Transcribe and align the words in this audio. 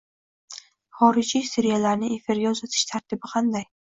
Xorijiy 1.01 1.45
seriallarni 1.49 2.09
efirga 2.17 2.55
uzatish 2.57 2.87
tartibi 2.93 3.35
qanday? 3.37 3.69